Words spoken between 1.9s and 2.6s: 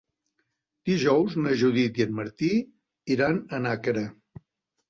i en Martí